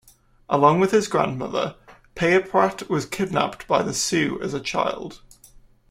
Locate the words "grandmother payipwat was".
1.07-3.05